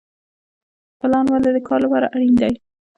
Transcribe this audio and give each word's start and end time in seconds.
پلان 0.99 1.25
ولې 1.29 1.49
د 1.53 1.57
کار 1.67 1.79
لپاره 1.85 2.07
اړین 2.15 2.33
دی؟ 2.41 2.53